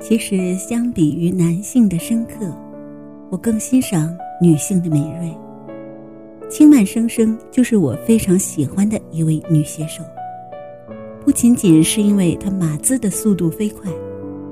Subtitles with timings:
[0.00, 2.52] 其实，相比于男性的深刻，
[3.30, 4.12] 我更欣赏
[4.42, 5.49] 女性的美锐。
[6.50, 10.02] 轻慢生生就是我非常喜欢的一位女写手。
[11.24, 13.88] 不仅仅是因为她码字的速度飞快，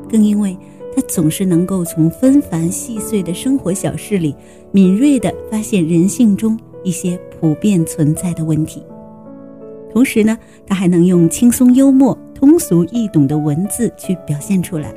[0.09, 0.56] 更因为
[0.95, 4.33] 她总是能够从纷繁细碎的生活小事里，
[4.70, 8.80] 敏锐地发现人性中一些普遍存在的问题。
[9.92, 14.95] 同时呢，她还能用轻松幽默、通俗易懂的文字去表现出来。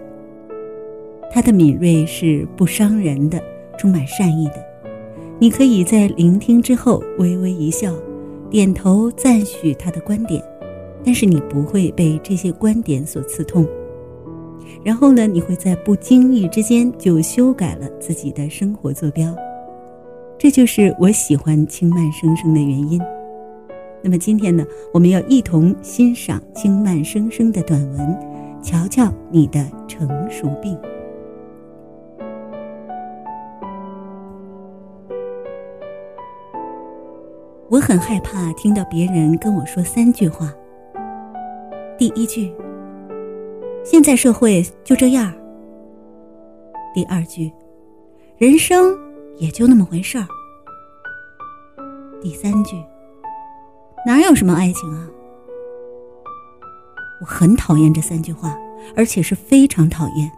[1.34, 3.42] 他的敏锐是不伤人的，
[3.78, 4.71] 充满善意的。
[5.42, 7.92] 你可以在聆听之后微微一笑，
[8.48, 10.40] 点头赞许他的观点，
[11.04, 13.68] 但是你不会被这些观点所刺痛。
[14.84, 19.36] 然后呢，你会在不经意之间就修改了自己的生活坐标。
[20.38, 23.02] 这就是我喜欢轻慢生生的原因。
[24.04, 28.16] 那么今天呢，我们要一同欣赏轻慢生生的短文，
[28.62, 30.78] 瞧瞧你的成熟病。
[37.72, 40.54] 我很害怕听到别人跟我说三句话。
[41.98, 42.54] 第一句，
[43.82, 45.34] 现在社会就这样。
[46.94, 47.50] 第二句，
[48.38, 48.94] 人生
[49.38, 50.28] 也就那么回事儿。
[52.22, 52.76] 第三句，
[54.06, 55.08] 哪有什么爱情啊？
[57.22, 58.54] 我很讨厌这三句话，
[58.98, 60.30] 而且是非常讨厌。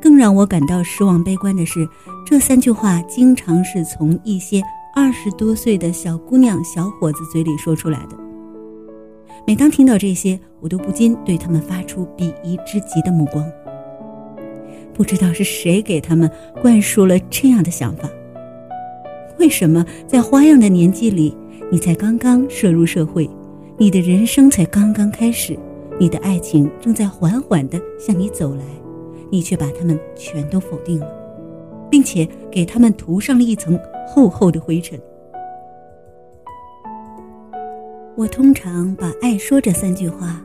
[0.00, 1.86] 更让我感到失望悲观的是，
[2.24, 4.62] 这三句话经常是从一些。
[4.98, 8.16] 二十多岁的小姑娘、小伙子嘴里说出来的。
[9.46, 13.44] 每当听到这些，我都不禁对他们发出鄙夷之极的目光。
[14.94, 16.30] 不知道是谁给他们
[16.62, 18.08] 灌输了这样的想法？
[19.38, 21.36] 为什么在花样的年纪里，
[21.70, 23.28] 你才刚刚涉入社会，
[23.76, 25.58] 你的人生才刚刚开始，
[26.00, 28.64] 你的爱情正在缓缓地向你走来，
[29.30, 31.06] 你却把他们全都否定了？
[31.90, 34.98] 并且给他们涂上了一层厚厚的灰尘。
[38.14, 40.42] 我通常把“爱说”这三句话，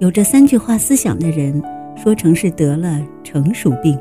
[0.00, 1.62] 有这三句话思想的人，
[1.96, 3.98] 说成是得了成熟病，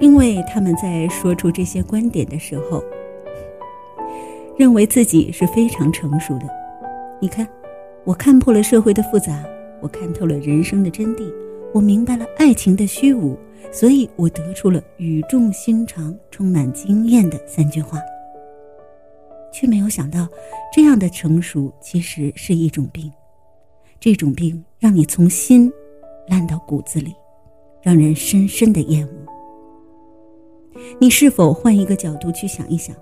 [0.00, 2.82] 因为他们在说出这些观点的时候，
[4.56, 6.46] 认为自己是非常成熟的。
[7.20, 7.46] 你看，
[8.02, 9.44] 我看破了社会的复杂，
[9.80, 11.32] 我看透了人生的真谛，
[11.72, 13.38] 我明白了爱情的虚无。
[13.70, 17.98] 所以我得出了语重心长、充满经验的三句话，
[19.52, 20.26] 却没有想到，
[20.72, 23.12] 这样的成熟其实是一种病。
[24.00, 25.70] 这种病让你从心
[26.28, 27.14] 烂到骨子里，
[27.82, 29.12] 让人深深的厌恶。
[30.98, 32.96] 你是否换一个角度去想一想？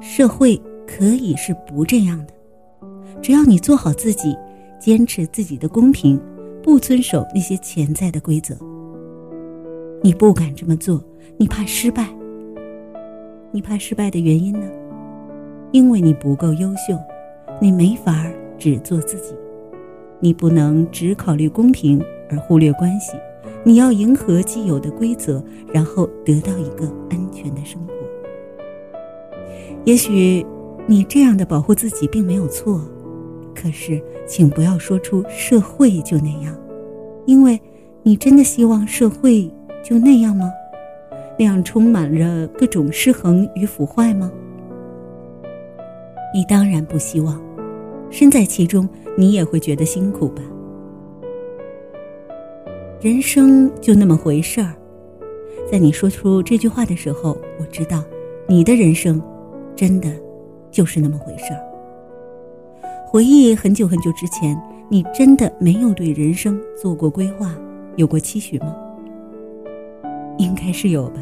[0.00, 2.32] 社会可以是不这样的，
[3.20, 4.34] 只要你做好自己，
[4.80, 6.18] 坚持自己的公平，
[6.68, 8.54] 不遵守那些潜在的规则。
[10.02, 11.02] 你不敢这么做，
[11.38, 12.06] 你怕失败。
[13.50, 14.68] 你怕失败的原因呢？
[15.72, 16.94] 因为你不够优秀，
[17.58, 19.34] 你没法只做自己，
[20.20, 23.12] 你不能只考虑公平而忽略关系，
[23.64, 25.42] 你要迎合既有的规则，
[25.72, 27.94] 然后得到一个安全的生活。
[29.86, 30.44] 也许
[30.86, 32.78] 你这样的保护自己并没有错，
[33.60, 36.56] 可是请不要说出社会就那样，
[37.26, 37.60] 因为
[38.02, 39.50] 你真的希望社会。
[39.80, 40.52] 就那样吗？
[41.38, 44.30] 那样充满着各种失衡与腐坏吗？
[46.34, 47.40] 你当然不希望，
[48.10, 48.86] 身在其中，
[49.16, 50.42] 你也会觉得辛苦吧？
[53.00, 54.74] 人生就那么回事儿。
[55.70, 58.04] 在你说出这句话的时候，我知道，
[58.46, 59.22] 你的人生，
[59.76, 60.10] 真的
[60.72, 61.67] 就是那么回事儿。
[63.10, 64.54] 回忆很久很久之前，
[64.90, 67.56] 你真的没有对人生做过规划，
[67.96, 68.76] 有过期许吗？
[70.36, 71.20] 应该是有吧，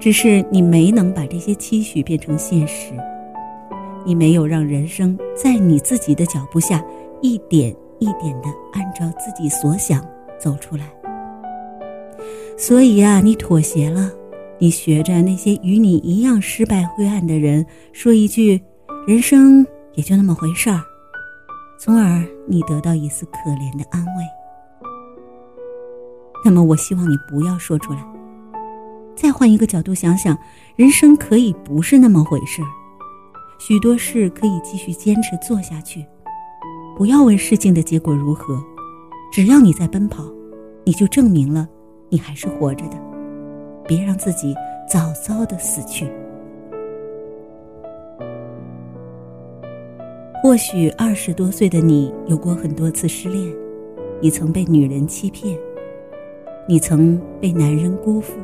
[0.00, 2.94] 只是你没能把这些期许变成现实，
[4.06, 6.82] 你没有让人生在你自己的脚步下
[7.20, 10.02] 一点一点的按照自己所想
[10.40, 10.90] 走出来。
[12.56, 14.10] 所以呀，你妥协了，
[14.58, 18.58] 你学着那些与你一样失败灰暗的人说一句
[19.06, 19.62] “人生
[19.92, 20.80] 也就那么回事儿”，
[21.84, 24.24] 从而你得到一丝可怜的安慰。
[26.44, 27.98] 那么，我希望你不要说出来。
[29.16, 30.38] 再换一个角度想想，
[30.76, 32.62] 人生可以不是那么回事。
[33.58, 36.06] 许多事可以继续坚持做下去。
[36.96, 38.62] 不要问事情的结果如何，
[39.32, 40.22] 只要你在奔跑，
[40.84, 41.68] 你就证明了
[42.08, 42.96] 你还是活着的。
[43.88, 44.54] 别让自己
[44.88, 46.08] 早早的死去。
[50.42, 53.54] 或许二十多岁的你有过很多次失恋，
[54.20, 55.56] 你曾被女人欺骗，
[56.66, 58.40] 你曾被男人辜负，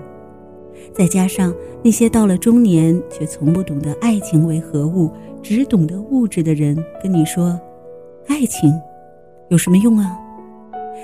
[0.95, 1.53] 再加上
[1.83, 5.11] 那些到了中年却从不懂得爱情为何物，
[5.43, 7.61] 只懂得物质的人跟你说
[8.29, 8.73] ：“爱情
[9.49, 10.17] 有什么用啊？”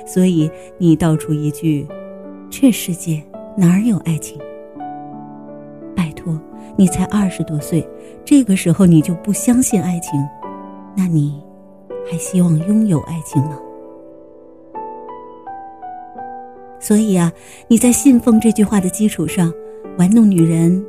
[0.07, 0.49] 所以
[0.79, 1.85] 你道出一句
[2.49, 3.21] ：“这世界
[3.57, 4.39] 哪儿有爱情？”
[5.97, 6.41] 拜托，
[6.77, 7.85] 你才二十多岁，
[8.25, 10.13] 这个时候你就不相信爱情？
[10.97, 11.43] 那你
[12.11, 13.59] 还希望拥有爱情吗？
[16.79, 17.33] 所以啊，
[17.67, 19.53] 你在信奉这句话的基础上，
[19.99, 20.85] 玩弄女人，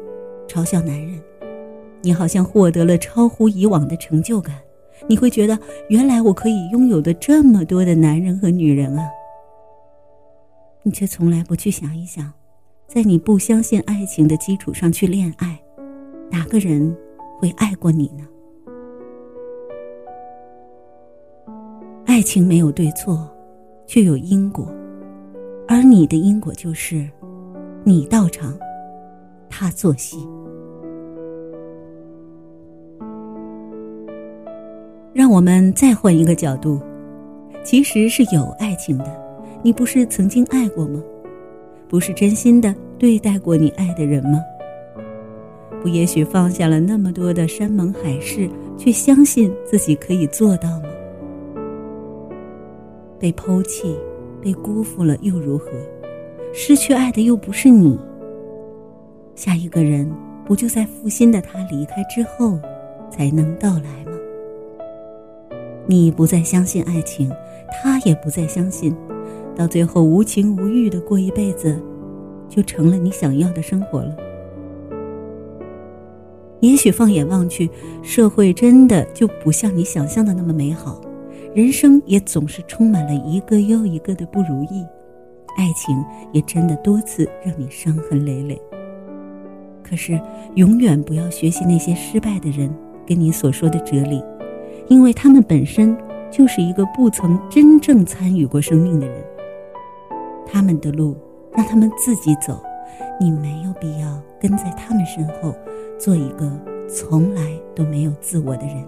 [0.47, 1.21] 嘲笑男人，
[2.01, 4.55] 你好像获得了超乎以往的成就感。
[5.07, 5.57] 你会觉得，
[5.89, 9.07] 原来我可以拥有的这么多的男人和女人啊！
[10.83, 12.31] 你却从来不去想一想，
[12.87, 15.59] 在你不相信爱情的基础上去恋爱，
[16.29, 16.95] 哪个人
[17.39, 18.25] 会爱过你呢？
[22.15, 23.29] 爱情没有对错，
[23.85, 24.65] 却有因果，
[25.67, 27.05] 而你的因果就是，
[27.83, 28.57] 你到场，
[29.49, 30.25] 他做戏。
[35.13, 36.79] 让我们再换一个角度，
[37.65, 39.21] 其实是有爱情的。
[39.61, 41.03] 你不是曾经爱过吗？
[41.89, 44.41] 不是真心的对待过你爱的人吗？
[45.81, 50.87] 不，也许放下了那么多的山盟海誓，却相信自己可以做到吗？
[53.19, 53.97] 被抛弃、
[54.41, 55.71] 被辜负了又如何？
[56.53, 57.97] 失去爱的又不是你。
[59.35, 60.09] 下一个人
[60.45, 62.57] 不就在负心的他离开之后
[63.09, 64.11] 才能到来吗？
[65.85, 67.29] 你不再相信爱情，
[67.71, 68.95] 他也不再相信，
[69.55, 71.77] 到最后无情无欲的过一辈子，
[72.47, 74.15] 就成了你想要的生活了。
[76.61, 77.69] 也许放眼望去，
[78.01, 80.99] 社会真的就不像你想象的那么美好。
[81.55, 84.85] 人生也总是充满了一个又一个的不如意，
[85.55, 86.03] 爱情
[86.33, 88.61] 也真的多次让你伤痕累累。
[89.81, 90.19] 可是，
[90.55, 92.69] 永远不要学习那些失败的人
[93.07, 94.21] 跟你所说的哲理，
[94.89, 95.95] 因为他们本身
[96.29, 99.23] 就是一个不曾真正参与过生命的人。
[100.45, 101.15] 他们的路
[101.53, 102.61] 让他们自己走，
[103.17, 105.55] 你没有必要跟在他们身后，
[105.97, 106.51] 做一个
[106.89, 107.41] 从来
[107.73, 108.83] 都没有自我的人。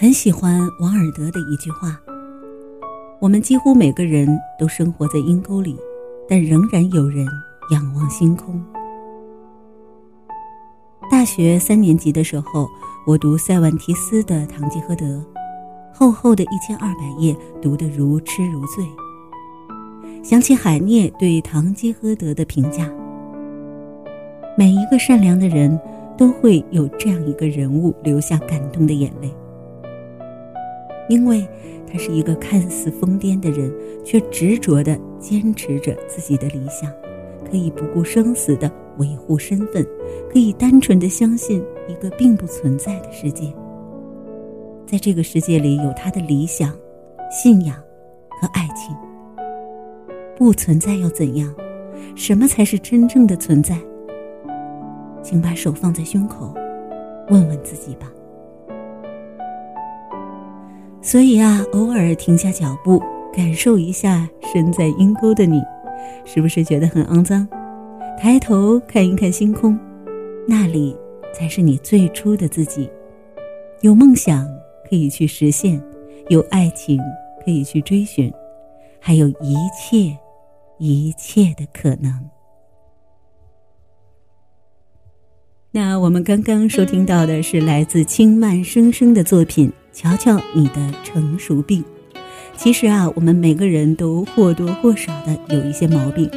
[0.00, 2.00] 很喜欢王尔德的一句话
[3.18, 5.76] ：“我们几乎每个人都生活在阴沟里，
[6.28, 7.26] 但仍然有人
[7.72, 8.62] 仰望星空。”
[11.10, 12.68] 大学三年级的时候，
[13.08, 15.04] 我读塞万提斯的《堂吉诃德》，
[15.92, 18.86] 厚厚的一千二百页，读得如痴如醉。
[20.22, 22.88] 想起海涅对堂吉诃德的评价
[24.56, 25.76] ：“每一个善良的人
[26.16, 29.28] 都会有这样一个人物，留下感动的眼泪。”
[31.08, 31.46] 因为
[31.90, 33.72] 他是一个看似疯癫的人，
[34.04, 36.90] 却执着地坚持着自己的理想，
[37.50, 39.84] 可以不顾生死地维护身份，
[40.32, 43.52] 可以单纯地相信一个并不存在的世界。
[44.86, 46.74] 在这个世界里，有他的理想、
[47.30, 47.76] 信仰
[48.40, 48.94] 和爱情。
[50.36, 51.54] 不存在又怎样？
[52.14, 53.78] 什么才是真正的存在？
[55.22, 56.54] 请把手放在胸口，
[57.28, 58.10] 问问自己吧。
[61.00, 63.02] 所以啊，偶尔停下脚步，
[63.32, 65.62] 感受一下身在阴沟的你，
[66.24, 67.48] 是不是觉得很肮脏？
[68.20, 69.78] 抬头看一看星空，
[70.46, 70.94] 那里
[71.32, 72.90] 才是你最初的自己。
[73.80, 74.46] 有梦想
[74.90, 75.80] 可以去实现，
[76.28, 76.98] 有爱情
[77.44, 78.30] 可以去追寻，
[79.00, 80.14] 还有一切
[80.78, 82.12] 一切的可能。
[85.70, 89.72] 那我们刚刚收听到的是来自轻慢生生的作品。
[90.00, 91.84] 瞧瞧你的成熟病，
[92.56, 96.30] 其实啊，我们每个人都或多或少的有一些毛病，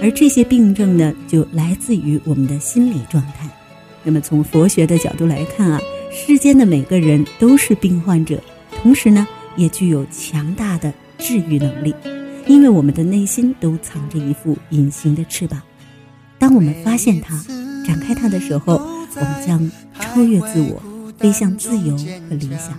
[0.00, 3.50] 而这些病症呢，就来自于我们的心理状态。
[4.04, 5.80] 那么从佛学的角度来看啊，
[6.12, 8.40] 世间的每个人都是病患者，
[8.80, 11.92] 同时呢，也具有强大的治愈能力，
[12.46, 15.60] 因为我们的内心都藏着一副隐形的翅膀。
[16.38, 17.36] 当我们发现它，
[17.84, 20.80] 展开它的时候，我们将超越自我，
[21.18, 21.96] 飞向自由
[22.30, 22.78] 和理想。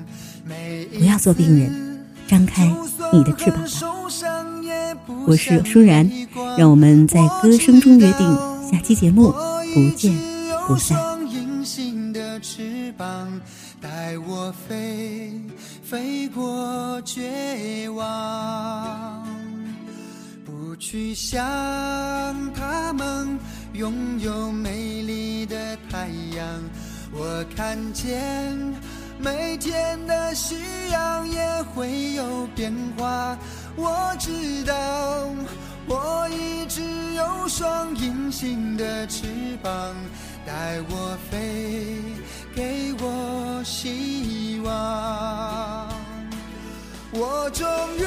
[0.98, 2.65] 不要做病人，张开
[3.13, 3.69] 你的翅膀吧。
[5.27, 6.10] 我是舒然，
[6.58, 8.38] 让我们在歌声中约定，
[8.72, 9.34] 下期节目
[9.74, 10.15] 不见。
[10.67, 10.98] 不散。
[13.81, 15.31] 带我飞，
[15.81, 19.25] 飞过绝望，
[20.46, 21.39] 不去想
[22.53, 23.39] 他们
[23.74, 26.46] 拥有美丽的太阳。
[27.13, 28.58] 我看见
[29.22, 30.56] 每天的夕
[30.90, 33.38] 阳也会有变化。
[33.76, 34.74] 我知道，
[35.86, 36.82] 我一直
[37.16, 39.28] 有双隐形的翅
[39.62, 39.72] 膀，
[40.46, 42.02] 带我飞。
[42.56, 45.88] 给我希望，
[47.12, 48.06] 我终于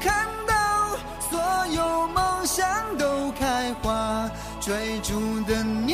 [0.00, 0.96] 看到
[1.30, 2.64] 所有梦想
[2.96, 4.30] 都开花，
[4.60, 5.93] 追逐的年轻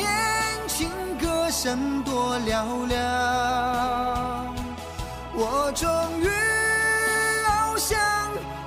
[1.63, 2.97] 声多嘹亮。
[5.35, 5.87] 我终
[6.19, 6.27] 于
[7.45, 7.99] 翱翔，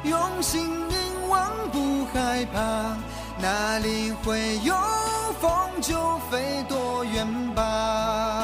[0.04, 2.96] 用心凝望不害怕，
[3.42, 4.76] 哪里会有
[5.40, 8.43] 风就飞多远吧。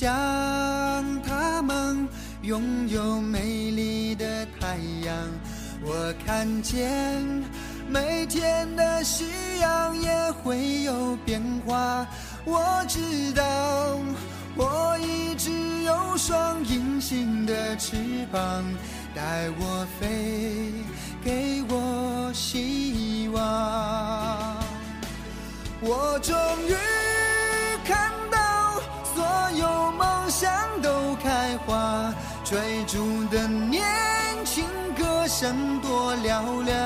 [0.00, 0.08] 像
[1.20, 2.08] 他们
[2.40, 5.14] 拥有美丽的太阳，
[5.84, 7.22] 我看见
[7.86, 9.26] 每天的夕
[9.60, 12.06] 阳也会有变化。
[12.46, 13.44] 我知道
[14.56, 15.50] 我一直
[15.82, 17.94] 有双隐形的翅
[18.32, 18.64] 膀，
[19.14, 20.72] 带我飞，
[21.22, 24.56] 给我希望。
[25.82, 26.34] 我终
[26.66, 26.74] 于
[30.82, 33.84] 都开花追逐的年
[34.44, 34.64] 轻
[34.96, 36.76] 歌声多嘹亮，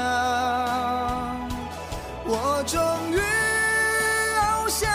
[2.27, 2.81] 我终
[3.11, 3.19] 于
[4.37, 4.91] 翱翔，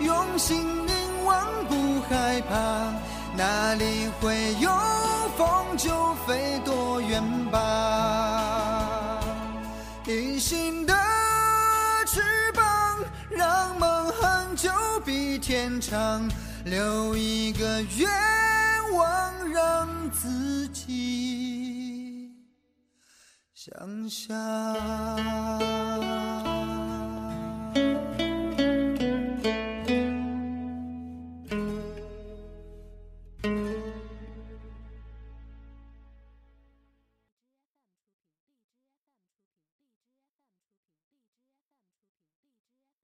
[0.00, 2.54] 用心凝望不害怕，
[3.36, 4.70] 哪里会有
[5.36, 9.20] 风就飞多远吧。
[10.06, 10.94] 隐形的
[12.06, 12.20] 翅
[12.54, 12.64] 膀，
[13.30, 14.70] 让梦恒久
[15.04, 16.28] 比天长，
[16.64, 18.42] 留一个愿。
[18.92, 22.30] 望让自己
[23.54, 25.81] 想象。